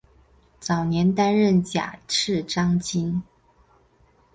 [0.59, 3.21] 早年担任甲喇章京。